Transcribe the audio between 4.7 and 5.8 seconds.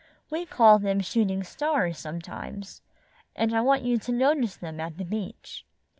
at the beach."